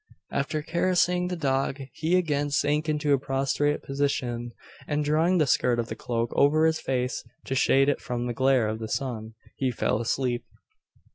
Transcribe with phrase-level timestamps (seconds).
[0.31, 4.51] After caressing the dog he again sank into a prostrate position;
[4.87, 8.33] and, drawing the skirt of the cloak over his face to shade it from the
[8.33, 10.43] glare of the sun, he fell asleep.